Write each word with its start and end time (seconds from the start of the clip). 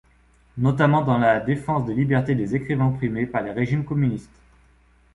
Notamment 0.57 1.03
dans 1.03 1.19
la 1.19 1.39
défense 1.39 1.85
des 1.85 1.93
libertés 1.93 2.33
des 2.33 2.55
écrivains 2.55 2.87
opprimés 2.87 3.27
par 3.27 3.43
les 3.43 3.51
régimes 3.51 3.85
communistes. 3.85 4.41